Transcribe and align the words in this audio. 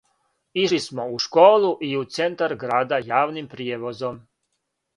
Ишли 0.61 0.79
смо 0.85 1.05
у 1.15 1.19
школу 1.25 1.69
и 1.89 1.91
у 2.01 2.01
центар 2.17 2.57
града 2.65 3.01
јавним 3.13 3.53
пријевозом. 3.55 4.21